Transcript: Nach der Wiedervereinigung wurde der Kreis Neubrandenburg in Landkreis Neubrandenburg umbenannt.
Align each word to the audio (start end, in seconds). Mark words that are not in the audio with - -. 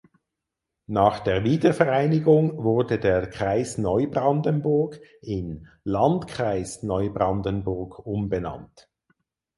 Nach 0.87 1.19
der 1.19 1.43
Wiedervereinigung 1.43 2.63
wurde 2.63 2.97
der 2.97 3.29
Kreis 3.29 3.77
Neubrandenburg 3.77 4.99
in 5.21 5.67
Landkreis 5.83 6.81
Neubrandenburg 6.81 7.99
umbenannt. 8.07 8.89